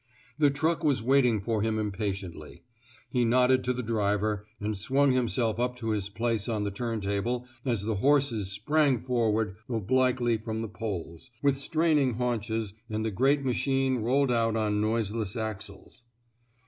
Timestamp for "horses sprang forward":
7.97-9.57